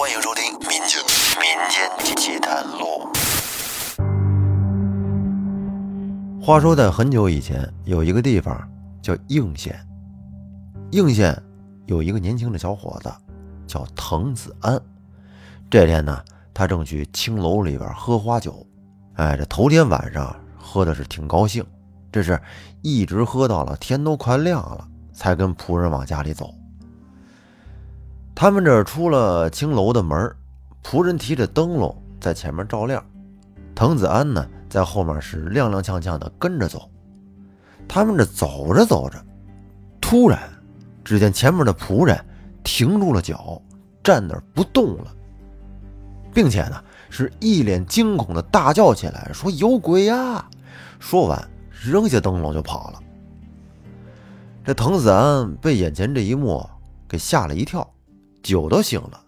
[0.00, 0.98] 欢迎收听《民间
[1.36, 3.06] 民间奇谈录》。
[6.42, 8.66] 话说，在很久以前，有一个地方
[9.02, 9.78] 叫应县。
[10.90, 11.38] 应县
[11.84, 13.12] 有一个年轻的小伙子，
[13.66, 14.80] 叫滕子安。
[15.68, 16.18] 这天呢，
[16.54, 18.66] 他正去青楼里边喝花酒。
[19.16, 21.62] 哎，这头天晚上喝的是挺高兴，
[22.10, 22.40] 这是
[22.80, 26.54] 一直喝到了天都快亮了，才跟仆人往家里走。
[28.40, 30.34] 他们这出了青楼的门，
[30.82, 33.04] 仆人提着灯笼在前面照亮，
[33.74, 36.88] 滕子安呢在后面是踉踉跄跄的跟着走。
[37.86, 39.22] 他们这走着走着，
[40.00, 40.40] 突然，
[41.04, 42.18] 只见前面的仆人
[42.64, 43.60] 停住了脚，
[44.02, 45.14] 站那儿不动了，
[46.32, 50.42] 并且呢是一脸惊恐的大叫起来，说：“有鬼呀！”
[50.98, 53.02] 说完，扔下灯笼就跑了。
[54.64, 56.66] 这滕子安被眼前这一幕
[57.06, 57.86] 给吓了一跳。
[58.42, 59.22] 酒都醒了，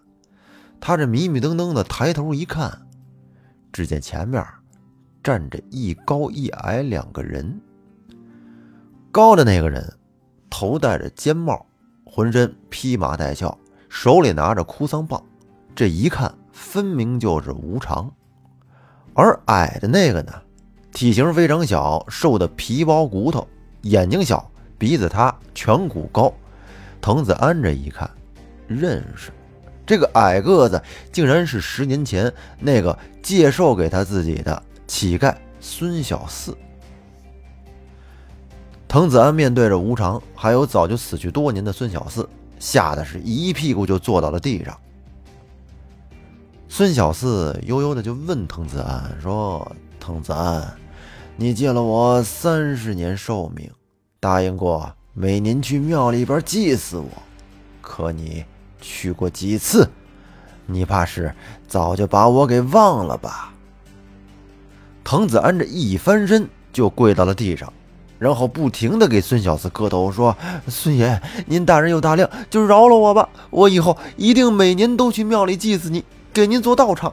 [0.81, 2.87] 他这迷迷瞪瞪的抬头一看，
[3.73, 4.45] 只见前面
[5.23, 7.61] 站着一高一矮两个人。
[9.11, 9.93] 高的那个人
[10.49, 11.67] 头戴着尖帽，
[12.05, 13.57] 浑身披麻戴孝，
[13.89, 15.23] 手里拿着哭丧棒，
[15.75, 18.11] 这一看分明就是无常。
[19.15, 20.33] 而矮的那个呢，
[20.93, 23.47] 体型非常小，瘦的皮包骨头，
[23.83, 26.33] 眼睛小，鼻子塌，颧骨高。
[27.01, 28.11] 滕子安这一看。
[28.67, 29.31] 认识，
[29.87, 36.57] 这个矮个子竟然是十年前那个介绍给他自己的乞丐孙小四。
[38.89, 44.79] 滕子安面对着无常，还有早就死去多年的孙小四，吓得是一屁股就坐到了地上。
[46.69, 50.75] 孙小四悠悠的就问滕子安说：“滕子安，
[51.37, 53.71] 你借了我三十年寿命，
[54.21, 57.09] 答应过每年去庙里边祭祀我，
[57.81, 58.45] 可你……”
[58.83, 59.89] 去过几次？
[60.67, 61.35] 你怕是
[61.67, 63.55] 早就把我给忘了吧？
[65.03, 67.73] 滕子安这一翻身就跪到了地上，
[68.19, 70.37] 然后不停的给孙小四磕头，说
[70.69, 73.29] ：“孙爷，您大人有大量，就饶了我吧！
[73.51, 77.13] 我以后一定每年都去庙里祭祀你，给您做道场。”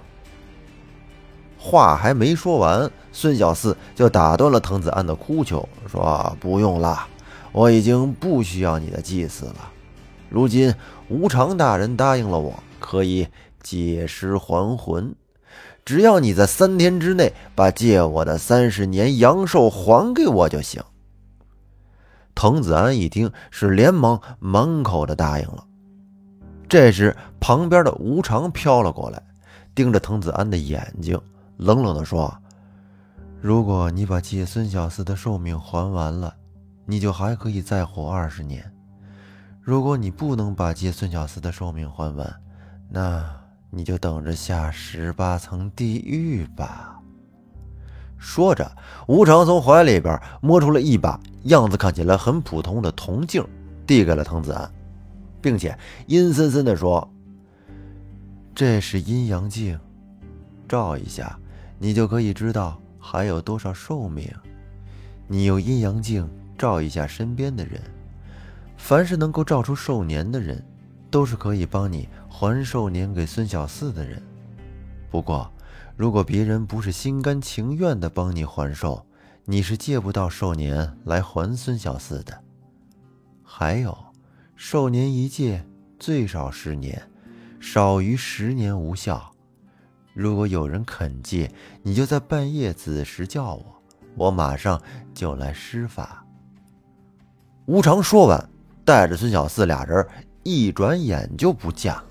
[1.58, 7.08] 话还没说完，孙小四就打断了滕子安的哭求，说：“不用了，
[7.52, 9.72] 我已经不需要你的祭祀了。”
[10.29, 10.72] 如今
[11.09, 13.28] 无常大人答应了我，可以
[13.62, 15.16] 借尸还魂，
[15.84, 20.81] 只要你在三天之内把借我的三十年阳寿还给我就行。
[22.36, 25.66] 滕子安一听，是连忙满口的答应了。
[26.70, 29.22] 这时，旁边的无常飘了过来，
[29.74, 31.20] 盯着滕子安的眼睛，
[31.58, 32.34] 冷冷的说
[33.41, 36.36] ：“如果你把借孙小四的寿命还完了，
[36.86, 38.64] 你就还可以再活二十年。”
[39.62, 42.42] 如果你不能把接孙小四的寿命还完，
[42.90, 43.24] 那
[43.70, 47.00] 你就等着下十八层地狱吧。
[48.18, 48.70] 说着，
[49.08, 53.46] 吴常从怀里边摸出了一把样子看起来很普通的铜镜，
[53.86, 54.70] 递给了滕子安，
[55.42, 55.78] 并且
[56.08, 57.08] 阴森森地说
[58.56, 59.80] ：“这是阴阳镜，
[60.68, 61.38] 照一下，
[61.78, 64.28] 你就可以知道还有多少寿命。
[65.28, 66.28] 你用阴阳镜
[66.58, 67.80] 照一下身边的人。”
[68.79, 70.66] 凡是能够照出寿年的人，
[71.12, 74.19] 都是可以帮你还寿年给孙小四的人。
[75.12, 75.51] 不过，
[75.95, 79.06] 如果别人不是心甘情愿的帮你还寿，
[79.45, 82.41] 你是借不到寿年来还孙小四的。
[83.44, 83.95] 还有，
[84.56, 85.63] 寿年一借
[86.00, 87.00] 最少十年，
[87.59, 89.31] 少于十年无效。
[90.16, 91.51] 如果有人肯借，
[91.84, 93.66] 你就在半夜子时叫我，
[94.16, 94.81] 我马上
[95.13, 96.25] 就来施法。
[97.67, 98.50] 无常说完。
[98.89, 100.03] 带着孙小四俩人
[100.41, 102.03] 一转眼就不见了。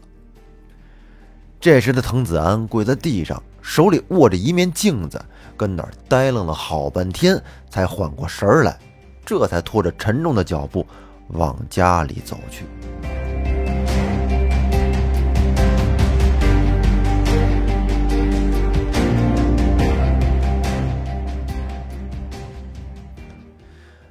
[1.59, 5.21] 这时的滕子安跪在地上，手里握着一面镜子，
[5.57, 7.37] 跟那儿呆愣了好半天，
[7.69, 8.79] 才缓过神来，
[9.27, 10.87] 这才拖着沉重的脚步
[11.31, 12.65] 往家里走去。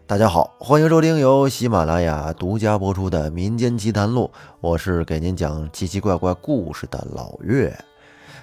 [0.07, 4.31] 大家好，欢迎收听由喜马拉雅独家播出的《民间奇谈录》，
[4.61, 7.77] 我是给您讲奇奇怪怪故事的老岳。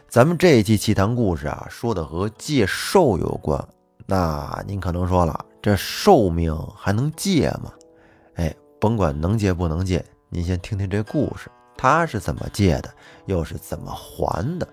[0.06, 3.66] 咱们这一期奇谈故事啊，说的和借寿有关。
[4.04, 7.72] 那您可能说了，这寿命还能借吗？
[8.34, 12.90] 哎，甭管能借不能借，您先听听这故事，他是怎么借的，
[13.24, 14.68] 又是怎么还的。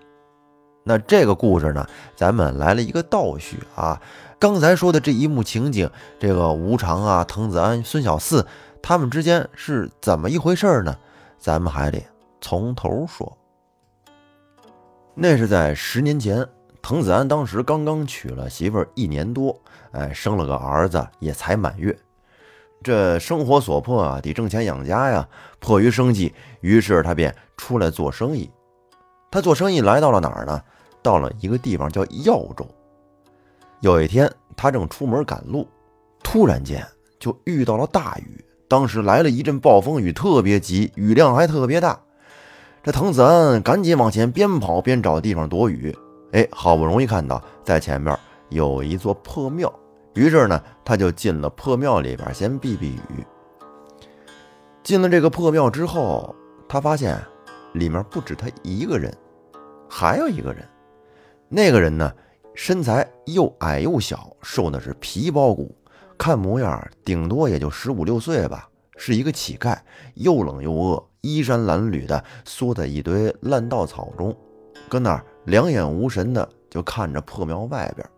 [0.84, 3.98] 那这个故事呢，咱们来了一个倒叙啊。
[4.42, 8.44] 刚才说的这一幕情景，这个吴常啊、滕子安、孙小四
[8.82, 10.98] 他们之间是怎么一回事呢？
[11.38, 12.04] 咱们还得
[12.40, 13.38] 从头说。
[15.14, 16.44] 那是在十年前，
[16.82, 19.56] 滕子安当时刚刚娶了媳妇儿一年多，
[19.92, 21.96] 哎，生了个儿子，也才满月。
[22.82, 25.28] 这生活所迫啊，得挣钱养家呀。
[25.60, 28.50] 迫于生计，于是他便出来做生意。
[29.30, 30.60] 他做生意来到了哪儿呢？
[31.00, 32.66] 到了一个地方叫耀州。
[33.82, 35.66] 有一天，他正出门赶路，
[36.22, 36.86] 突然间
[37.18, 38.44] 就遇到了大雨。
[38.68, 41.98] 当时来了一阵暴风雨，特别急，雨量还特别大。
[42.84, 45.92] 这滕子安赶紧往前边跑边找地方躲雨。
[46.30, 48.16] 哎，好不容易看到在前面
[48.50, 49.72] 有一座破庙。
[50.14, 53.26] 于是呢，他就进了破庙里边，先避避雨。
[54.84, 56.32] 进了这个破庙之后，
[56.68, 57.20] 他发现
[57.72, 59.12] 里面不止他一个人，
[59.90, 60.64] 还有一个人。
[61.48, 62.12] 那个人呢，
[62.54, 65.74] 身材又矮又小，瘦的是皮包骨，
[66.18, 69.78] 看模样顶多也就十五六岁吧，是一个乞丐，
[70.14, 74.36] 又冷又饿，衣衫褴褛的缩在一堆烂稻草中，
[74.88, 78.08] 搁那儿两眼无神的就看着破庙外边。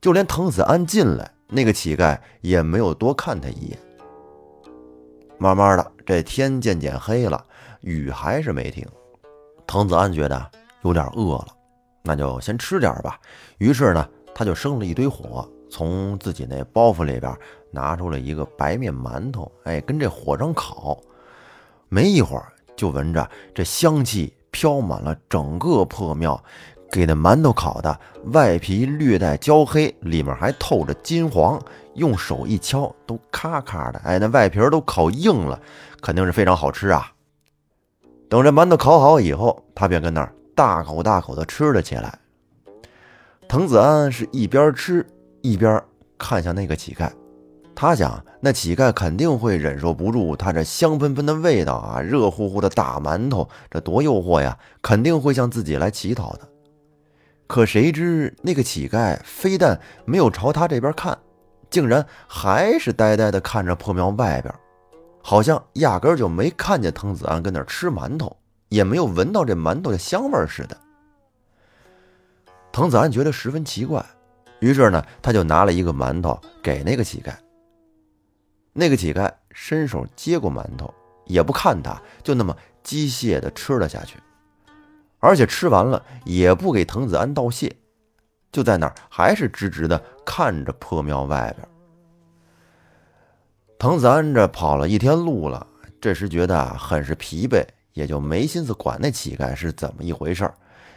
[0.00, 3.78] 就连滕子安进来，那个乞丐也没有多看他一眼。
[5.38, 7.44] 慢慢的，这天渐渐黑了，
[7.80, 8.86] 雨还是没停。
[9.66, 10.50] 滕子安觉得
[10.82, 11.48] 有点饿了，
[12.02, 13.18] 那就先吃点吧。
[13.58, 17.34] 于是呢，他就生了一堆火，从自己那包袱里边
[17.70, 20.98] 拿出了一个白面馒头，哎，跟这火上烤。
[21.88, 26.42] 没一会儿，就闻着这香气飘满了整个破庙。
[26.90, 27.98] 给那馒头烤的
[28.34, 31.58] 外皮略带焦黑，里面还透着金黄，
[31.94, 35.58] 用手一敲都咔咔的，哎，那外皮都烤硬了，
[36.02, 37.10] 肯定是非常好吃啊。
[38.28, 42.16] 等这馒头烤好以后，他便跟那儿大口大口的吃了起来。
[43.48, 45.04] 滕子安是一边吃
[45.40, 45.82] 一边
[46.16, 47.10] 看向那个乞丐，
[47.74, 56.48] 他想那乞丐肯定会忍受不住他这香喷喷的味道啊，热乎乎的大馒头，这多诱惑呀，肯定会向自己来乞讨的。
[57.48, 61.18] 可谁知那个乞丐非但没有朝他这边看，
[61.70, 64.54] 竟然还是呆呆地看着破庙外边，
[65.20, 68.36] 好像压根就没看见滕子安跟那吃馒头，
[68.72, 70.76] 也没有闻到这馒头的香味似的。
[72.72, 74.02] 滕子安觉得十分奇怪，
[74.60, 77.34] 于是呢，他就拿了一个馒头给那个乞丐。
[78.72, 80.92] 那个乞丐伸手接过馒头，
[81.26, 84.18] 也不看他，就那么机械地吃了下去。
[85.18, 87.76] 而且吃完了也不给滕子安道谢，
[88.50, 91.68] 就在那儿还是直直的看着破庙外边。
[93.78, 95.66] 滕子安这跑了一天路了，
[96.00, 100.54] 这时觉得很是疲惫，也就没心思管那乞丐是怎么一回事儿。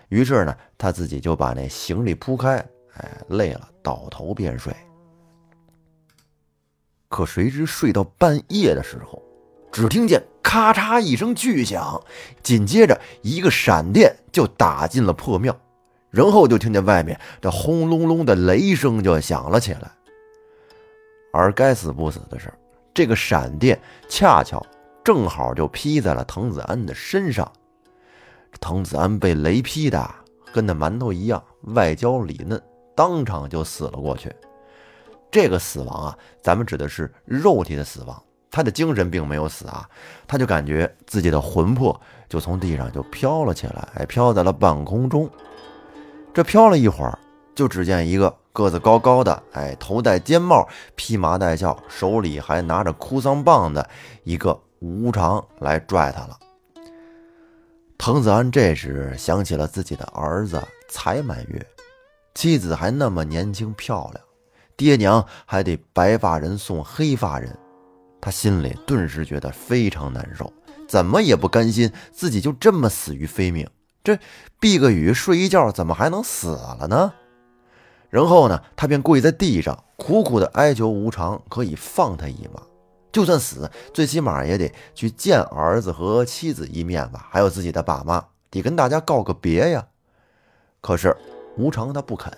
[0.10, 2.58] 于是呢，他自己就把那行李铺开，
[2.98, 4.76] 哎，累了倒头便睡。
[7.10, 9.22] 可谁知睡到半夜的时候。
[9.72, 12.02] 只听见咔嚓一声巨响，
[12.42, 15.54] 紧接着一个闪电就打进了破庙，
[16.10, 19.92] 然后就听见外面这轰隆隆的雷声就响了起来。
[21.34, 22.54] 而该死不死的是，
[22.94, 23.78] 这个闪电
[24.08, 24.66] 恰巧
[25.06, 27.50] 正好就劈在了滕子安的身上，
[28.60, 30.04] 滕子安被雷劈的
[30.52, 31.42] 跟那馒头一样
[31.76, 32.60] 外焦里嫩，
[32.96, 34.36] 当场就死了过去。
[35.30, 38.20] 这个死亡啊，咱们指的是肉体的死亡。
[38.50, 39.88] 他的精神并没有死啊，
[40.26, 45.30] 他就感觉自己的魂魄就从地上就飘了起来，哎，飘在了半空中。
[46.34, 47.20] 这飘了一会儿，
[47.54, 53.88] 就只见一个个子高高的，哎，头戴尖帽，披麻戴孝，手里还拿着哭丧棒的
[54.24, 56.38] 一个无常来拽他了。
[57.98, 61.66] 滕子安这时想起了自己的儿子才满月，
[62.34, 64.24] 妻子还那么年轻漂亮，
[64.76, 67.58] 爹娘还得白发人送黑发人。
[68.20, 70.52] 他心里顿时觉得非常难受，
[70.88, 73.68] 怎么也不甘心自己就这么死于非命。
[74.04, 74.20] 这
[74.60, 77.14] 避个雨睡一觉，怎么还能死了呢？
[78.10, 82.62] 然后呢，他便跪在地上，苦苦的哀求无常可以放他一马，
[83.16, 89.88] 就算死，最起码也得去见儿子和妻子一面吧，还有自己的爸妈，得跟大家告个别呀。
[90.82, 91.16] 可是
[91.56, 92.30] 无常他不肯。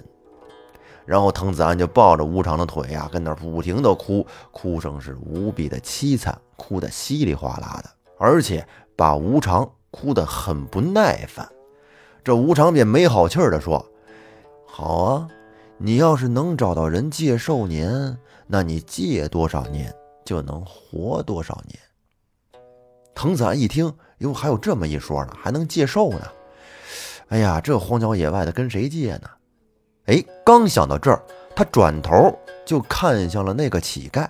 [1.04, 8.64] 然后滕子安就抱着无常的腿呀，跟那儿不停的哭，哭声是无比的凄惨，哭得稀里哗啦的，而且
[8.96, 11.50] 把无常哭得很不耐烦。
[12.24, 13.84] 这无常便没好气儿的说
[14.68, 15.28] ：“好啊，
[15.80, 19.92] 你要是能找到人借寿年，那你借多少年
[20.28, 21.80] 就能活多少年。”
[23.16, 26.22] 滕子安一听，哟，还有这么一说呢，还能借寿呢？
[27.30, 29.30] 哎呀，这荒郊野外的跟谁借呢？
[30.08, 31.24] 哎，刚想到这儿，
[31.56, 34.28] 他转头就看向了那个乞丐。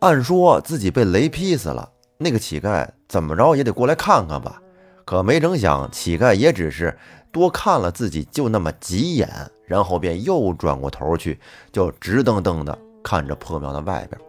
[0.00, 1.88] 按说自己被雷劈死了，
[2.18, 4.60] 那个乞丐怎么着也得过来看看吧。
[5.04, 6.96] 可没成想，乞丐也只是
[7.32, 9.28] 多看了自己就那么几眼，
[9.64, 11.40] 然后便又转过头去，
[11.72, 14.20] 就直瞪瞪的看着破庙的外边。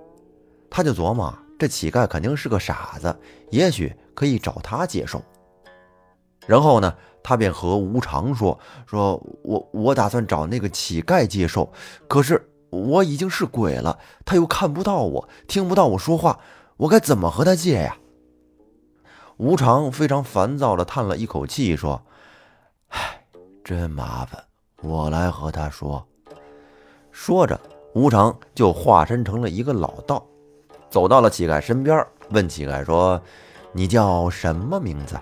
[0.76, 3.16] 他就琢磨，这乞丐肯定是个傻子，
[3.52, 5.22] 也许可以找他借寿。
[6.48, 11.72] 然后呢，他便和吴常说：“说我我打算找那个乞丐借寿，
[12.08, 16.40] 可是我已经是鬼了，他又看不到我，听不到我说话，
[16.78, 17.96] 我该怎么和他借呀？”
[19.38, 22.04] 吴常非常烦躁地叹了一口气，说
[22.90, 23.24] ：“唉，
[23.64, 24.44] 真麻烦，
[24.82, 26.04] 我来和他说。”
[27.14, 27.62] 说着，
[27.94, 30.26] 吴常就化身成了一个老道，
[30.94, 33.20] 走到了乞丐身边，问乞丐说
[33.74, 35.20] ：“你叫什么名字？”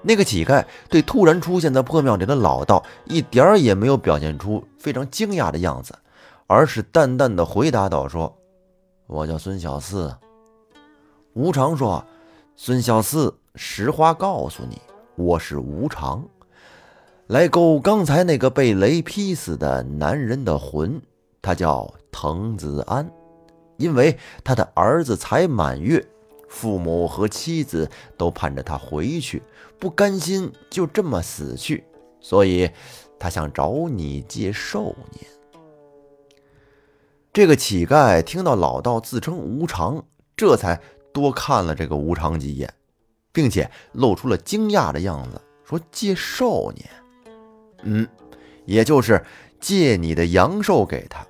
[0.00, 5.94] 那个乞丐对突然出现在破庙里的老道一点儿也没有表现出非常惊讶的样子，
[6.46, 8.34] 而是淡淡的回答道：“说，
[9.06, 10.16] 我叫孙小四。”
[11.34, 12.02] 吴常说。
[12.56, 14.80] 孙小四，实话告诉你，
[15.14, 16.24] 我是无常，
[17.26, 21.00] 来勾刚才那个被雷劈死的男人的魂。
[21.40, 23.08] 他叫滕子安，
[23.78, 26.06] 因为他的儿子才满月，
[26.46, 29.42] 父母和妻子都盼着他回去，
[29.78, 31.82] 不甘心就这么死去，
[32.20, 32.70] 所以
[33.18, 35.26] 他想找你借寿年。
[37.32, 40.04] 这个乞丐听到老道自称无常，
[40.36, 40.78] 这才。
[41.10, 42.72] 多看了这个无常几眼，
[43.32, 46.88] 并且露出了惊讶的样子，说：“借寿年，
[47.82, 48.06] 嗯，
[48.66, 49.24] 也就是
[49.58, 51.26] 借你的阳寿给他。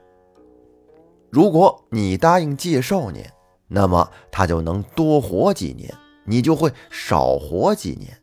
[1.30, 3.32] 如果你答应借寿年，
[3.68, 5.92] 那么他就能多活几年，
[6.24, 8.20] 你就会少活几年。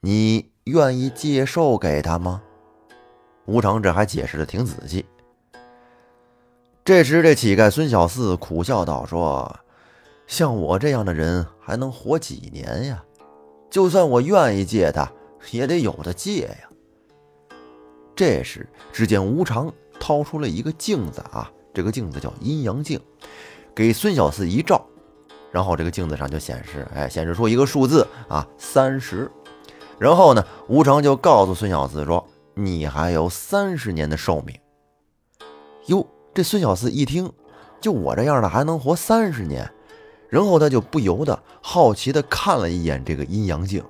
[0.00, 2.42] 你愿意借寿给他吗？”
[3.46, 5.04] 吴常这还解释的挺仔细。
[6.84, 9.54] 这时，这乞丐孙小四苦笑道：“说。”
[10.26, 13.04] 像我这样的人还能活几年呀？
[13.70, 15.08] 就算我愿意借他，
[15.52, 16.68] 也得有的借呀。
[18.16, 22.98] 这时，只见吴常掏出了一个镜子啊，这个镜子叫阴阳镜，
[23.74, 24.82] 给孙小四一照，
[25.52, 29.30] 然后这个镜子上就显示，哎，显示出一个数字啊，三十。
[29.98, 34.58] 然后呢，吴成就告诉孙小四说：“你还有三十年的寿命。”
[35.88, 37.30] 哟，这孙小四一听，
[37.78, 39.70] 就我这样的还能活三十年？
[40.30, 43.84] 然后他就不由得好奇地看了一眼这个阴阳镜，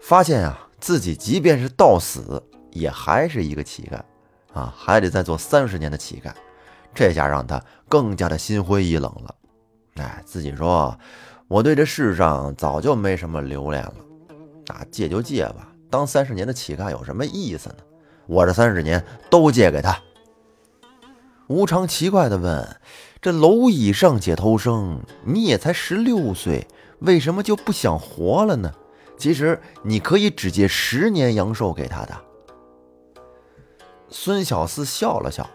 [0.00, 4.00] 发现啊，自己即便是到死，也还是一个乞丐，
[4.58, 6.32] 啊，还得再做三十年的乞丐。
[6.94, 9.34] 这下让他更加的心灰意冷了。
[9.96, 10.98] 哎，自己说，
[11.48, 13.94] 我对这世上早就没什么留恋了，
[14.68, 17.76] 啊，借就借吧，当三十年的乞丐有什么意思呢？
[18.26, 19.98] 我这三十年都借给他。
[21.48, 22.76] 吴常奇怪的问。
[23.20, 26.66] 这蝼蚁尚且偷生，你也才十六岁，
[26.98, 28.72] 为什么就不想活了呢？
[29.16, 32.20] 其实你可以只借十年阳寿给他的。
[34.08, 35.48] 孙小四笑了笑，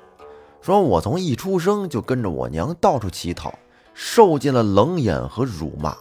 [0.67, 3.57] 说：“我从一出生就跟着我娘到处乞讨，
[3.93, 5.95] 受尽了冷眼和辱骂。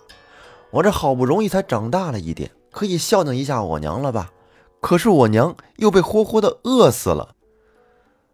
[0.72, 4.32] 我这好不容易才长大了一点，可以孝敬一下我娘了吧？
[4.80, 7.36] 可是我娘又被活活的饿死了。”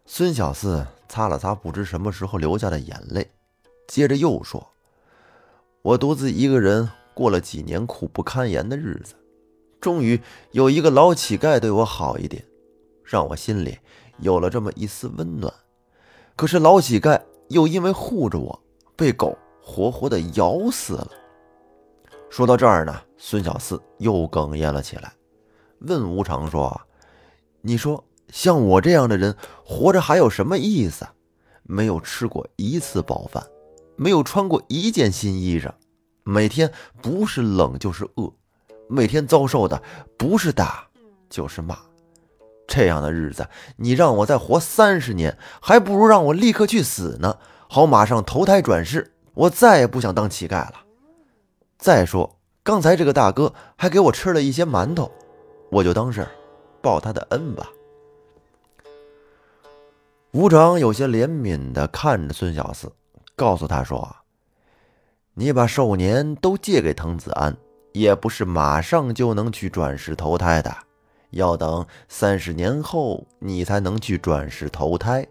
[0.06, 0.86] 孙小四。
[1.06, 3.30] 擦了擦不知什么时候流下的眼泪，
[3.86, 4.66] 接着又说
[5.84, 9.12] ：“我独自一个人过了几年苦不堪言的日子，
[9.78, 10.18] 终于
[10.52, 12.42] 有一个老乞丐对我好一点，
[13.04, 13.76] 让我心里
[14.20, 15.52] 有了这么一丝温暖。
[16.42, 18.60] 可是老乞丐又因为护着我，
[18.96, 21.08] 被狗活活的咬死了。”
[22.30, 25.12] 说到这儿呢，孙小四又哽咽了起来，
[25.82, 26.80] 问吴常说
[27.62, 31.06] ：“你说？”像我这样的人活着还有什么意思？
[31.62, 33.46] 没有吃过一次饱饭，
[33.94, 35.70] 没有穿过一件新衣裳，
[36.24, 38.28] 每天不是冷就是饿，
[38.88, 39.80] 每天遭受的
[40.18, 40.88] 不是打
[41.30, 41.78] 就是骂。
[42.74, 47.36] 这样的日子，你让我再活三十年，还不如让我立刻去死呢，
[47.68, 49.12] 好马上投胎转世。
[49.34, 50.74] 我再也不想当乞丐了。
[51.76, 55.12] 再说，刚才这个大哥还给我吃了一些馒头，
[55.70, 56.26] 我就当是
[56.80, 57.68] 报他的恩吧。
[60.32, 62.90] 吴常有些怜悯地看着孙小四，
[63.36, 64.16] 告诉他说
[65.34, 67.54] ：“你把寿年都借给滕子安，
[67.92, 70.74] 也不是马上就能去转世投胎的，
[71.32, 75.26] 要等三十年后你才能去转世投胎。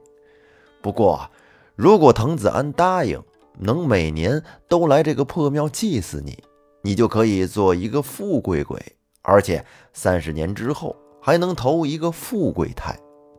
[0.82, 1.30] 不过，
[1.76, 3.24] 如果滕子安答应
[3.58, 6.44] 能每年都来这个破庙祭祀你，
[6.82, 8.80] 你就可以做一个富贵鬼，
[9.22, 12.96] 而且三十年之后还能投一个富贵胎。”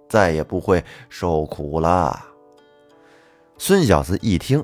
[0.09, 2.23] 再也不会受苦了。
[3.57, 4.63] 孙小四一听，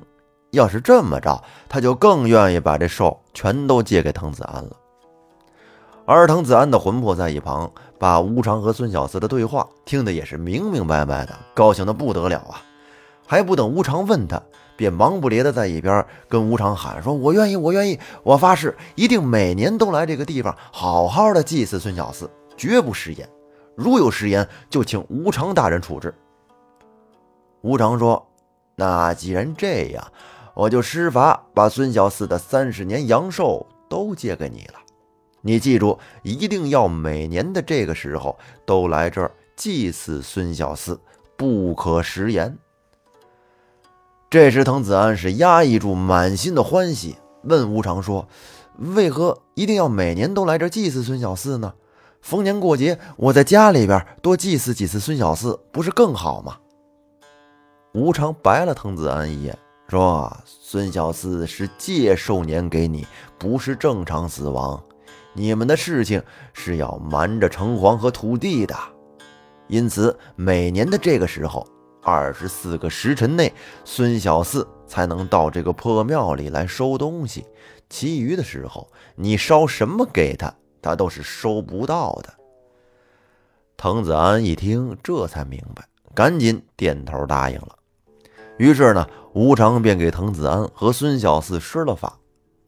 [0.51, 4.77] 要是这么着，他就更愿意把这寿全都借给滕子安了。
[6.05, 12.63] 而滕子安的魂魄在一旁，把吴常和孙小四的对话听得也是明明白白的，高兴的不得了啊！
[13.27, 14.41] 还不等吴常问他，
[14.77, 23.29] 便忙不迭的在一边跟吴常喊说：“我愿意，我愿意，我发誓，一定每年都来这个地方，好好的祭祀孙小四，绝不食言。
[23.75, 26.15] 如有食言，就请吴常大人处置。”
[27.61, 28.25] 吴常说
[28.77, 30.03] ：“那既然这样，
[30.55, 34.75] 我就施法把孙小四的三十年阳寿都借给你了。”
[35.41, 40.99] 你记住，一定要每年的这个时候都来这儿祭祀孙小四，
[41.37, 42.59] 不可食言。
[44.31, 48.29] 这时，滕子安是压抑住满心的欢喜，问吴常说
[48.77, 51.73] ：“为何一定要每年都来这儿祭祀孙小四呢？
[52.21, 56.59] 逢年过节，我在家里边多祭祀几次孙小四，不是更好吗？”
[57.95, 63.07] 吴常白了滕子安一眼，说：“孙小四是借寿年给你，
[63.39, 64.79] 不是正常死亡。”
[65.39, 66.21] 你们的事情
[66.53, 68.75] 是要瞒着城隍和土地的，
[69.69, 71.65] 因此每年的这个时候，
[72.03, 73.55] 二十四个时辰内，
[73.85, 77.47] 孙小四才能到这个破庙里来收东西。
[77.89, 80.53] 其余的时候，你烧什么给他，
[80.83, 82.35] 他都是收不到的。
[83.77, 87.77] 滕子安一听，这才明白，赶紧点头答应了。
[88.57, 92.19] 于是呢，吴常便给滕子安和孙小四施了法。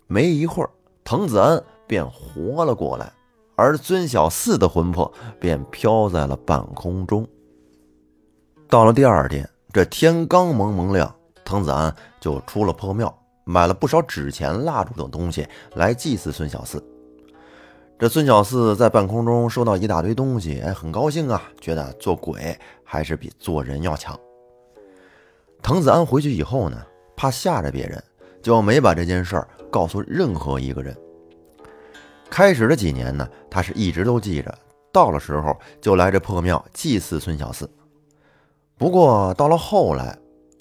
[0.06, 0.70] 没一会儿，
[1.02, 1.60] 滕子安。
[1.90, 3.12] 便活了过来，
[3.56, 7.26] 而孙小四的魂魄便飘在了半空中。
[8.68, 11.12] 到了第二天，这天刚蒙蒙亮，
[11.44, 15.44] 滕子安就出了破庙，买了不少纸钱、蜡烛等东西
[15.74, 16.80] 来祭祀孙小四。
[17.98, 24.16] 这孙小四在半空中收到一大堆东西，哎，很高兴啊，觉得做鬼还是比做人要强。
[25.60, 26.80] 滕子安回去以后呢，
[27.16, 28.00] 怕吓着别人，
[28.40, 30.96] 就没把这件事儿告诉任何一个人。
[32.30, 34.56] 开始的几年呢，他是一直都记着，
[34.92, 37.68] 到了时候就来这破庙祭祀孙小四。
[38.78, 40.16] 不过到了后来，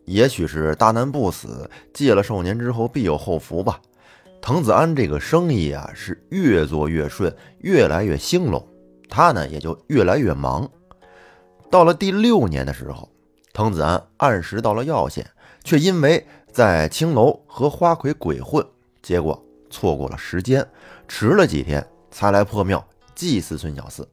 [0.06, 3.80] 也许是大难不死，借了寿年之后必有后福吧。
[4.41, 8.67] 滕子安这个生意啊是越做越顺，越来越兴隆，
[9.08, 10.67] 他呢也就越来越忙。
[11.70, 13.08] 到了第六年的时候，
[13.54, 15.30] 滕子安按时到了耀县，
[15.63, 18.65] 却因为在青楼和花魁鬼混，
[19.04, 19.46] 结果。
[19.72, 20.67] 错过了时间，
[21.10, 24.08] 迟了几天才来破庙祭祀孙小四。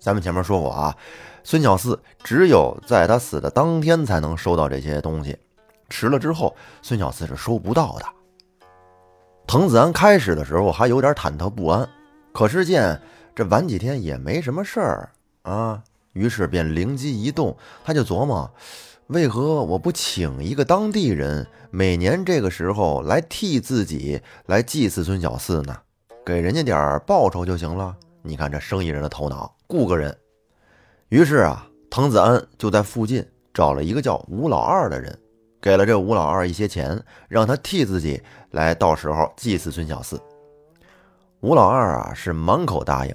[0.00, 0.96] 咱们前面说过啊，
[1.44, 5.38] 孙小四只有在他死的当天才能收到这些东西，
[5.90, 8.06] 迟了之后，孙小四是收不到的。
[9.46, 11.86] 滕子安开始的时候还有点忐忑不安，
[12.32, 12.98] 可是见
[13.34, 15.10] 这晚几天也没什么事儿
[15.42, 15.82] 啊，
[16.14, 18.50] 于是便灵机一动，他就琢磨。
[19.08, 25.76] 为何我不请一个当地人，每年这个时候来替自己来祭祀孙小四呢？
[26.24, 27.96] 给人家点报酬就行了。
[28.22, 30.16] 你看这生意人的头脑，雇个人。
[31.08, 35.18] 于是啊，滕子安就在附近找了一个叫吴老二的人，
[35.60, 40.20] 给了这吴老二一些钱，让他替自己来，到时候祭祀孙小四。
[41.40, 43.14] 吴老二啊是满口答应，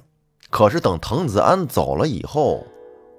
[0.50, 2.66] 可是等滕子安走了以后。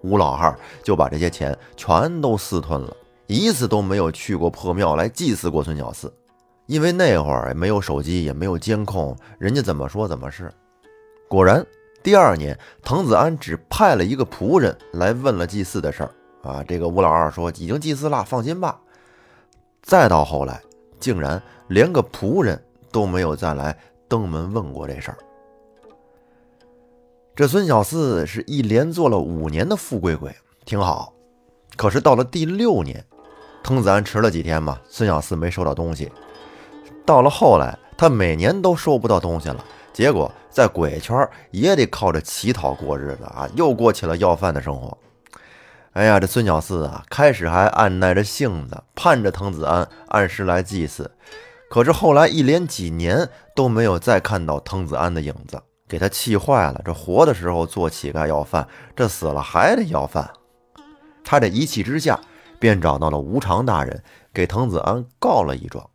[0.02, 2.96] 吴老二就把这些钱全都私吞了，
[3.26, 6.12] 一次都没有去过破庙来祭祀过孙小四，
[6.66, 10.52] 因为那会儿没有手机，也没有监控，人家怎么说怎么是。
[11.28, 11.64] 果然，
[12.02, 16.10] 第二年，滕子安只派了一个仆人来问了祭祀的事儿
[16.42, 18.78] 啊，这个吴老二说已经祭祀了，放心吧。
[19.82, 20.60] 再到后来，
[20.98, 23.76] 竟然连个仆人都没有再来
[24.08, 25.18] 登门问过这事儿。
[27.34, 31.12] 这孙小四是一连做了五年的富贵鬼，挺好。
[31.76, 33.04] 可是到了第六年，
[33.62, 36.10] 滕子安迟了几天嘛，孙小四没收到东西。
[37.06, 41.16] 到了后来，他每年都收不到东西了，结果在鬼圈
[41.52, 44.98] 也得靠着乞讨过日子啊，又过起了要饭的生活。
[45.92, 51.10] 哎呀，这孙小四啊，开始还按耐着性子，盼着滕子安按时来祭祀。
[51.70, 55.62] 可是后来一连几年都没有再看到滕子安的影子。
[55.88, 58.66] 给他气坏了，这活的时候做乞丐要饭，
[58.96, 60.28] 这死了还得要饭。
[61.24, 62.18] 他这一气之下，
[62.58, 64.02] 便找到了无常大人，
[64.34, 65.88] 给滕子安告了一状。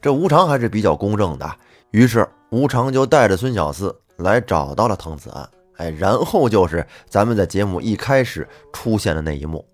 [0.00, 1.50] 这吴常还是比较公正的，
[1.90, 5.48] 于是吴常就带着孙小四来找到了滕子安。
[5.76, 9.64] 哎，然后就是咱们在节目一开始出现的那一幕。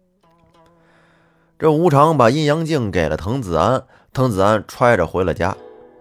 [1.58, 5.56] 这吴常把阴阳镜给了滕子安，滕子安揣着回了家。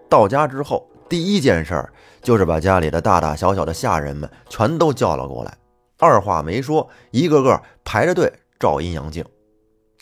[0.09, 1.91] 到家之后，第一件事儿。
[2.21, 5.55] 就是把家里的大大小小的下人们全都叫了过来，
[5.99, 9.23] 二话没说，一个个排着队照阴阳镜，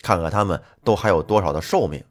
[0.01, 2.01] 看看他们都还有多少的寿命。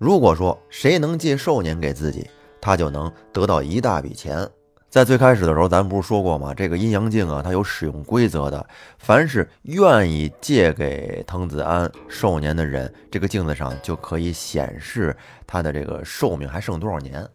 [0.00, 2.26] 如果说谁能借寿年给自己，
[2.58, 4.46] 他就能得到一大笔钱；
[4.88, 6.54] 在最开始的时候，咱不是说过吗？
[6.54, 8.66] 这个阴阳镜啊，它有使用规则的。
[8.98, 15.14] 凡是愿意借给滕子安寿年的人，这个镜子上就可以显示
[15.46, 17.28] 他的这个寿命还剩多少年。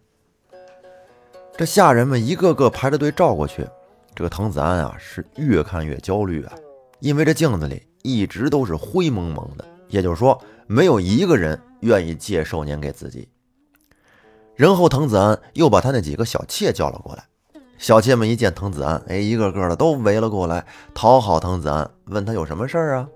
[1.56, 3.64] 这下人们一个个排着队照过去，
[4.12, 6.52] 这个滕子安啊是越看越焦虑啊，
[6.98, 13.28] 因为这镜子里一直都是灰蒙蒙的，也就是说，没有一个人愿意借寿年给自己。
[14.54, 17.24] 然后藤子安又把他那几个小妾叫了过来。
[17.78, 23.08] 小妾们一见藤子安，哎，一个个的都围了过来讨好藤子安，问他有什么事儿啊？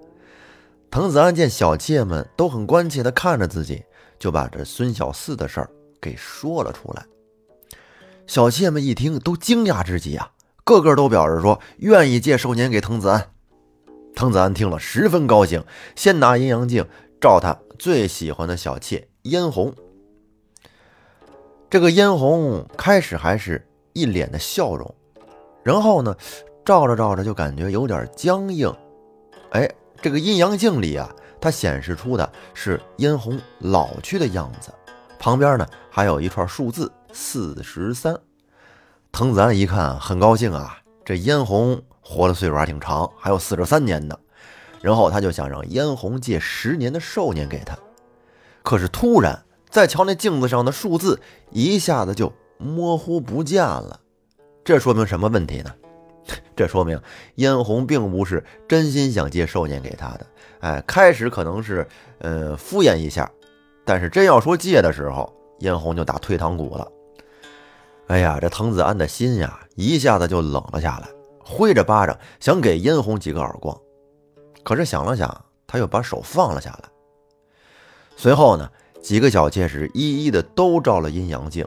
[0.90, 3.82] 藤子安见小妾们都很关切地看着自己，
[4.18, 7.06] 就把这孙小四的事儿给说了出来。
[8.26, 10.30] 小妾们一听，都惊讶之极啊，
[10.62, 13.30] 个个都表示说愿意借寿年给藤子安。
[14.14, 15.64] 藤子安听了十分高兴，
[15.96, 16.86] 先拿阴阳镜
[17.20, 19.74] 照他最喜欢的小妾嫣红。
[21.68, 23.66] 这个嫣红开始还是。
[23.92, 24.94] 一脸的笑容，
[25.64, 26.16] 然后呢，
[26.64, 28.72] 照着照着就感觉有点僵硬。
[29.50, 29.68] 哎，
[30.00, 34.72] 这个阴阳镜里啊，它显示出的是嫣红老去的样子，
[35.18, 38.16] 旁边呢还有一串数字四十三。
[39.11, 44.16] 藤子安一看很高兴啊，这嫣红活的岁数还挺长，还有四十三年呢。
[44.80, 47.78] 然后他就想让嫣红借十年的寿年给他，
[48.62, 52.32] 可是突然再瞧那镜子上的数字，一下子就。
[52.62, 53.98] 模糊不见了，
[54.62, 55.74] 这说明什么问题呢？
[56.54, 57.00] 这说明
[57.36, 60.26] 嫣红并不是真心想借寿年给他的。
[60.60, 61.88] 哎，开始可能是
[62.18, 63.30] 呃敷衍一下，
[63.86, 66.86] 但是真要说借的时候，嫣红就打退堂鼓了。
[68.08, 71.08] 哎呀，这滕子安的心呀一下子就冷了下来，
[71.42, 73.74] 挥着巴掌想给嫣红几个耳光，
[74.70, 76.88] 可是想了想，他又把手放了下来。
[78.14, 78.70] 随后呢，
[79.02, 81.66] 几个小妾室一一的都照了阴阳镜。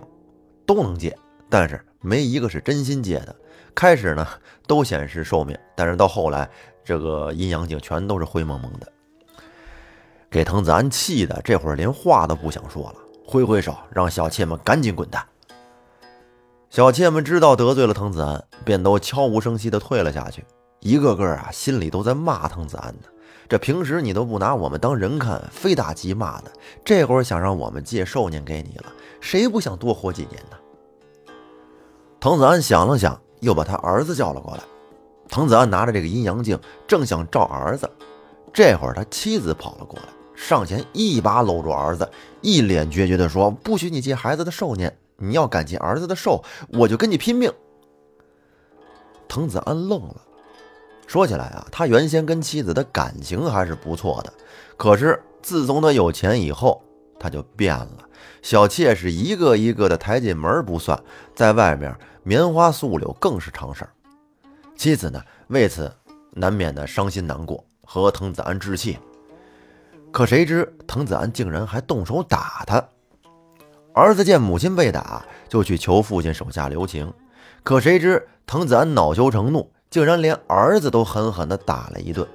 [0.65, 1.13] 都能借，
[1.49, 3.35] 但是没一个是真心借的。
[3.75, 4.25] 开始呢
[4.65, 6.49] 都显示寿命，但是到后来
[6.81, 8.89] 这个阴阳镜全都是灰蒙蒙的，
[10.29, 12.95] 给藤子安气的，这会儿连话都不想说了，
[13.27, 15.21] 挥挥手让小妾们赶紧滚蛋。
[16.69, 20.45] 小妾们知道得罪了藤子安，便都悄无声息地退了下去，
[20.83, 23.07] 一个个啊心里都在骂滕子安呢。
[23.47, 26.51] 这平时你都不拿我们当人看，非打即骂的，
[26.83, 28.91] 这会儿想让我们借寿年给你了。
[29.21, 30.57] 谁不想多活几年呢？
[32.19, 34.63] 滕子安想了想，又把他儿子叫了过来。
[35.29, 37.89] 滕子安拿着这个阴阳镜，正想照儿子，
[38.51, 42.09] 这会儿他妻子跑了过来，上前一把搂住儿子，
[42.41, 44.97] 一脸决绝地说：“不许你借孩子的寿年！
[45.17, 47.51] 你要敢借儿子的寿，我就跟你拼命！”
[49.29, 50.15] 滕子安愣了。
[51.07, 54.33] 说起来啊，他原先跟妻子的感情还是不错的，
[54.77, 56.81] 可是自从他有钱以后，
[57.19, 57.97] 他就变了。
[58.41, 60.99] 小妾是一个一个的抬进门不算，
[61.35, 63.91] 在外面棉花素柳更是常事儿。
[64.75, 65.91] 妻子呢，为此
[66.31, 68.97] 难免的伤心难过，和滕子安置气。
[70.11, 72.83] 可谁知滕子安竟然还动手打他。
[73.93, 77.13] 儿子见母亲被打，就去求父亲手下留情。
[77.61, 82.27] 可谁知滕子安恼羞成怒，竟然连儿子都狠狠地打了一顿。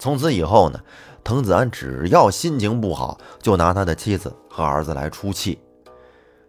[0.00, 0.80] 从此以后呢？
[1.22, 5.60] 滕子安只要心情不好，就拿他的妻子和儿子来出气。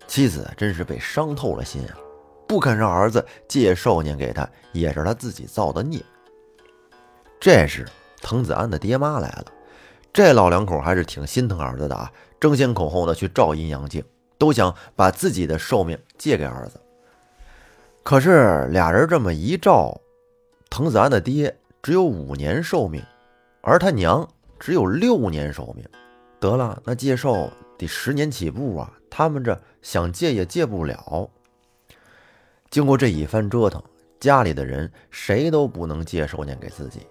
[0.08, 1.94] 妻子真是被伤透了心啊，
[2.48, 6.04] 不肯让儿子借寿年给他，也是他自己造的孽。
[7.40, 7.86] 这时，
[8.20, 9.46] 滕子安的爹妈来了，
[10.12, 14.04] 这老两口还是挺心疼儿子的啊，争先恐后的去照阴阳镜，
[14.40, 16.82] 都想把自己的寿命借给儿子。
[18.02, 20.00] 可是俩人这么一照，
[20.70, 23.04] 藤子安的爹只有五年寿命，
[23.62, 24.28] 而他娘。
[24.60, 25.88] 只有六年寿命，
[26.40, 28.92] 得了，那借寿得十年起步啊！
[29.08, 31.30] 他们这想借也借不了。
[32.72, 33.80] 经过这一番折腾，
[34.20, 37.06] 家里的人谁都不能借寿年给自己。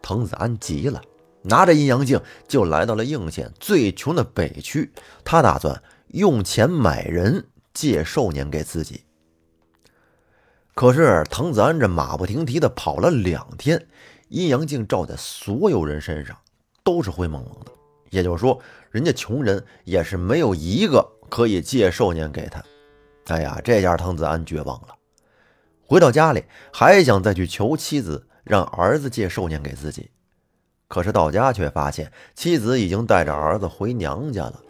[0.00, 1.02] 藤子安急了，
[1.42, 4.90] 拿着阴阳镜就来到了应县最穷的北区，
[5.22, 9.04] 他打算用钱买人借寿年给自己。
[10.76, 13.88] 可是藤子安这马不停蹄的跑了两天，
[14.28, 16.36] 阴阳镜照在所有人身上。
[16.84, 17.72] 都是灰蒙蒙的，
[18.10, 18.60] 也就是说，
[18.92, 22.62] 人家穷人也是没有一个可以借寿年给他。
[23.26, 24.94] 哎呀，这下藤子安绝望了。
[25.84, 30.10] 回到家里，还想再去求妻子，让儿子借寿年给自己。
[30.86, 34.62] 可是到家却发现妻子已经带着儿子回娘家了。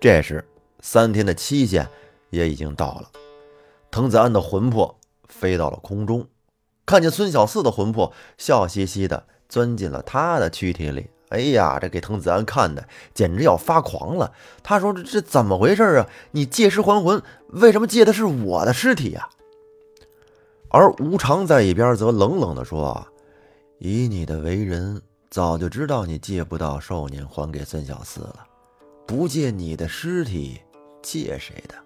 [0.00, 0.42] 这时，
[0.80, 1.86] 三天的期限
[2.30, 3.10] 也已经到了。
[3.90, 6.26] 藤子安的魂魄飞到了空中，
[6.84, 9.24] 看见孙小四的魂魄，笑嘻嘻的。
[9.48, 14.32] 钻进了他的躯体里，哎呀，这给滕子安看的简直要发狂了。
[14.64, 16.08] 他说：“这这怎么回事啊？
[16.32, 19.28] 你借尸还魂，为什么借的是我的尸体呀？”
[20.68, 23.06] 而无常在一边则冷冷地说
[23.78, 28.44] ：“以你的为人，早就知道你借不到寿年还给孙小四了，
[29.06, 30.60] 不借你的尸体，
[31.00, 31.76] 借谁的？”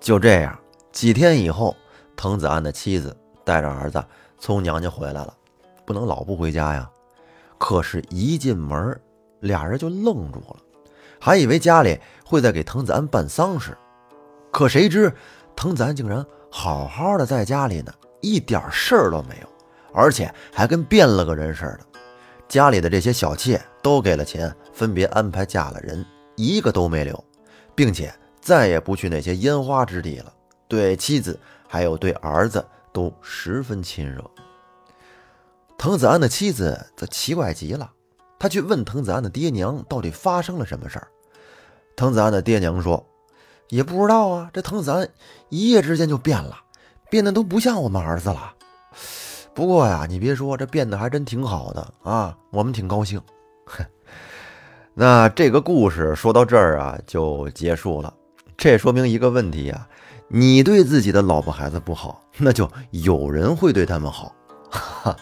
[0.00, 0.58] 就这样，
[0.90, 1.76] 几天以后，
[2.16, 4.02] 滕子安的妻子带着儿子
[4.38, 5.34] 从娘家回来了，
[5.84, 6.90] 不能老不回家呀。
[7.58, 8.98] 可是，一进门，
[9.40, 10.56] 俩人就愣住了，
[11.20, 13.76] 还以为家里会在给滕子安办丧事，
[14.50, 15.12] 可谁知
[15.54, 19.48] 滕子安竟然好好的在家里呢，一点事儿都没有，
[19.92, 21.80] 而且还跟变了个人似的。
[22.48, 26.04] 家里的这些小妾都给了钱，分别安排嫁了人，
[26.36, 27.22] 一个都没留，
[27.74, 30.32] 并且再也不去那些烟花之地了，
[30.66, 34.22] 对妻子还有对儿子都十分亲热。
[35.78, 37.90] 滕子安的妻子则奇怪极了，
[38.38, 41.08] 他去问滕子安的爹娘到底发生了什么事儿。
[41.96, 43.06] 滕子安的爹娘说
[43.68, 45.08] ：“也不知道啊，这滕子安
[45.48, 46.56] 一夜之间就变了，
[47.10, 48.54] 变得都不像我们儿子了。
[49.54, 53.20] 不过呀，你别说，这变得还真挺好的啊，我们挺高兴。
[53.66, 53.84] ”哼
[54.92, 58.12] 那这个故事说到这儿啊，就结束了。
[58.60, 59.88] 这也说明一个问题呀，
[60.28, 64.36] 你对自己的老婆孩子不好，那就有人会对他们好。
[64.70, 65.16] 哈。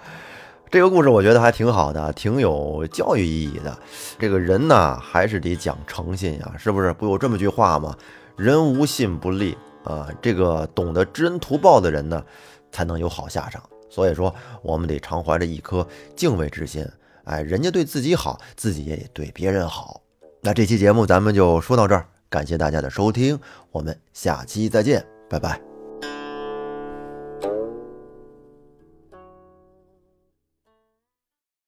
[0.70, 3.78] 这个故事我觉得还挺好的，挺有教育意义的。
[4.18, 6.90] 这个人呢，还是得讲诚信呀，是不是？
[6.94, 7.94] 不有这么句话吗？
[8.34, 10.08] 人无信不立啊。
[10.22, 12.24] 这个懂得知恩图报的人呢，
[12.72, 13.62] 才能有好下场。
[13.90, 16.88] 所以说，我们得常怀着一颗敬畏之心。
[17.24, 20.00] 哎，人家对自己好，自己也得对别人好。
[20.40, 23.38] 那这期节目咱们就说到这儿，感谢大家的收听，
[23.72, 25.69] 我们下期再见，拜拜。